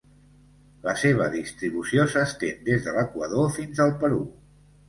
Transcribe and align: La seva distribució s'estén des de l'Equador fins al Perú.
La 0.85 0.95
seva 1.01 1.27
distribució 1.35 2.07
s'estén 2.15 2.65
des 2.71 2.83
de 2.89 2.97
l'Equador 2.97 3.55
fins 3.59 3.87
al 3.87 3.97
Perú. 4.05 4.23